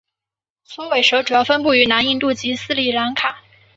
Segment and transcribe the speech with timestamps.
[0.65, 3.39] 锉尾蛇主要分布于南印度及斯里兰卡。